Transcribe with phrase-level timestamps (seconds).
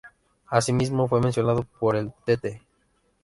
[0.47, 2.63] Así mismo fue mencionado por el Tte.